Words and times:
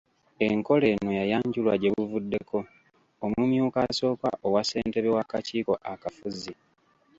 Enkola 0.47 0.85
eno 0.93 1.11
yayanjulwa 1.19 1.73
gyebuvuddeko, 1.81 2.59
Omumyuka 3.25 3.79
Asooka 3.89 4.29
owa 4.45 4.61
Ssentebe 4.63 5.09
w'Akakiiko 5.15 5.73
Akafuzi. 5.91 6.53